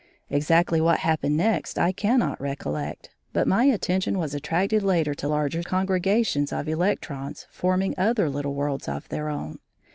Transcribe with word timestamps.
Exactly 0.31 0.81
what 0.81 1.01
happened 1.01 1.37
next 1.37 1.77
I 1.77 1.91
cannot 1.91 2.41
recollect, 2.41 3.11
but 3.33 3.47
my 3.47 3.65
attention 3.65 4.17
was 4.17 4.33
attracted 4.33 4.81
later 4.81 5.13
to 5.13 5.27
larger 5.27 5.61
congregations 5.61 6.51
of 6.51 6.67
electrons 6.67 7.45
forming 7.51 7.93
other 7.99 8.27
little 8.27 8.55
worlds 8.55 8.87
of 8.87 9.07
their 9.09 9.29
own. 9.29 9.59